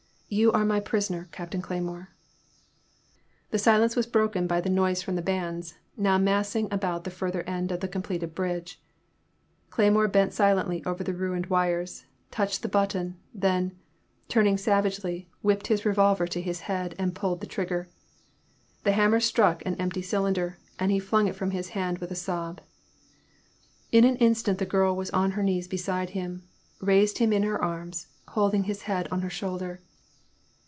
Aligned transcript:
You 0.33 0.53
are 0.53 0.63
my 0.63 0.79
prisoner, 0.79 1.27
Captain 1.33 1.61
Cleymore." 1.61 2.07
The 3.49 3.59
silence 3.59 3.97
was 3.97 4.07
broken 4.07 4.47
by 4.47 4.61
the 4.61 4.69
noise 4.69 5.01
from 5.01 5.17
the 5.17 5.21
bands, 5.21 5.73
now 5.97 6.17
massing 6.17 6.69
about 6.71 7.03
the 7.03 7.09
further 7.11 7.41
end 7.43 7.69
of 7.69 7.81
the 7.81 7.89
completed 7.89 8.33
bridge. 8.33 8.81
Cleymore 9.71 10.09
bent 10.09 10.31
silently 10.31 10.81
over 10.85 11.03
the 11.03 11.13
ruined 11.13 11.47
wires, 11.47 12.05
touched 12.31 12.61
the 12.61 12.69
button, 12.69 13.17
then, 13.33 13.77
turn 14.29 14.47
ing 14.47 14.57
savagely, 14.57 15.29
whipped 15.41 15.67
his 15.67 15.85
revolver 15.85 16.25
to 16.27 16.39
his 16.41 16.61
head 16.61 16.95
and 16.97 17.13
pulled 17.13 17.41
the 17.41 17.45
trigger. 17.45 17.89
The 18.85 18.93
hammer 18.93 19.19
struck 19.19 19.61
an 19.65 19.75
empty 19.81 20.01
cylinder, 20.01 20.59
and 20.79 20.93
he 20.93 20.99
flung 20.99 21.27
it 21.27 21.35
from 21.35 21.51
him 21.51 21.97
with 21.99 22.09
a 22.09 22.15
sob. 22.15 22.61
In 23.91 24.05
an 24.05 24.15
instant 24.15 24.59
the 24.59 24.65
girl 24.65 24.95
was 24.95 25.09
on 25.09 25.31
her 25.31 25.43
knees 25.43 25.67
beside 25.67 26.11
him, 26.11 26.43
raised 26.79 27.17
him 27.17 27.33
in 27.33 27.43
her 27.43 27.61
arms, 27.61 28.07
holding 28.29 28.63
his 28.63 28.83
head 28.83 29.09
on 29.11 29.23
her 29.23 29.29
shoulder. 29.29 29.81